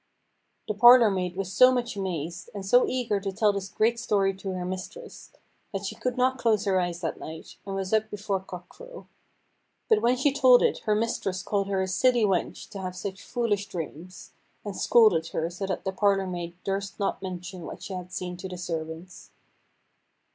The 0.67 0.73
parlour 0.73 1.11
maid 1.11 1.35
was 1.35 1.53
so 1.53 1.71
much 1.71 1.95
amazed, 1.95 2.49
and 2.55 2.65
so 2.65 2.87
eager 2.87 3.19
to 3.19 3.31
tell 3.31 3.53
this 3.53 3.69
great 3.69 3.99
story 3.99 4.33
to 4.37 4.49
her 4.53 4.65
mistress, 4.65 5.29
that 5.71 5.85
she 5.85 5.93
could 5.93 6.17
not 6.17 6.39
close 6.39 6.65
her 6.65 6.79
eyes 6.79 7.01
that 7.01 7.19
night, 7.19 7.57
and 7.67 7.75
was 7.75 7.93
up 7.93 8.09
before 8.09 8.39
cock 8.39 8.67
crow. 8.67 9.05
But 9.89 10.01
when 10.01 10.17
she 10.17 10.33
told 10.33 10.63
it, 10.63 10.79
her 10.85 10.95
mistress 10.95 11.43
called 11.43 11.67
her 11.67 11.83
a 11.83 11.87
silly 11.87 12.23
wench 12.25 12.67
to 12.71 12.79
have 12.81 12.95
such 12.95 13.21
foolish 13.21 13.67
dreams, 13.67 14.31
and 14.65 14.75
scolded 14.75 15.27
her 15.27 15.51
so 15.51 15.67
that 15.67 15.85
the 15.85 15.91
parlour 15.91 16.25
maid 16.25 16.57
durst 16.63 16.99
not 16.99 17.21
mention 17.21 17.61
what 17.67 17.83
she 17.83 17.93
had 17.93 18.11
seen 18.11 18.37
to 18.37 18.49
the 18.49 18.57
servants. 18.57 19.29